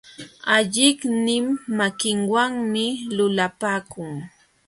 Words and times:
Alliqnin 0.55 1.45
makinwanmi 1.77 2.85
lulapakun. 3.15 4.09